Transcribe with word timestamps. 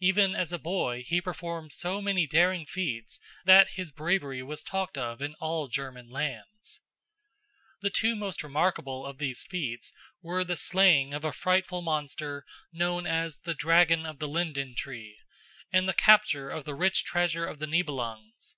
Even 0.00 0.34
as 0.34 0.54
a 0.54 0.58
boy 0.58 1.04
he 1.06 1.20
performed 1.20 1.70
so 1.70 2.00
many 2.00 2.26
daring 2.26 2.64
feats 2.64 3.20
that 3.44 3.72
his 3.72 3.92
bravery 3.92 4.42
was 4.42 4.62
talked 4.62 4.96
of 4.96 5.20
in 5.20 5.34
all 5.34 5.68
German 5.68 6.08
lands. 6.08 6.80
The 7.82 7.90
two 7.90 8.16
most 8.16 8.42
remarkable 8.42 9.04
of 9.04 9.18
these 9.18 9.42
feats 9.42 9.92
were 10.22 10.44
the 10.44 10.56
slaying 10.56 11.12
of 11.12 11.26
a 11.26 11.30
frightful 11.32 11.82
monster 11.82 12.46
known 12.72 13.06
as 13.06 13.40
the 13.40 13.52
"Dragon 13.52 14.06
of 14.06 14.18
the 14.18 14.28
Linden 14.28 14.74
tree" 14.74 15.18
and 15.70 15.86
the 15.86 15.92
capture 15.92 16.48
of 16.48 16.64
the 16.64 16.74
rich 16.74 17.04
treasure 17.04 17.44
of 17.44 17.58
the 17.58 17.66
Nibelungs. 17.66 18.54